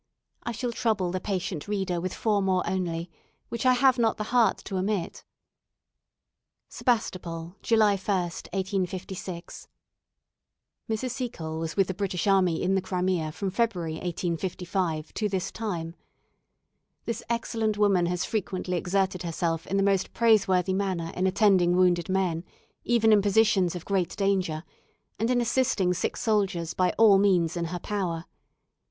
[0.41, 3.11] I shall trouble the patient reader with four more only,
[3.49, 5.23] which I have not the heart to omit.
[6.69, 7.97] "Sebastopol, July 1,
[8.51, 9.67] 1856.
[10.89, 11.11] "Mrs.
[11.11, 15.93] Seacole was with the British army in the Crimea from February, 1855, to this time.
[17.05, 22.09] This excellent woman has frequently exerted herself in the most praiseworthy manner in attending wounded
[22.09, 22.43] men,
[22.83, 24.63] even in positions of great danger,
[25.19, 28.25] and in assisting sick soldiers by all means in her power.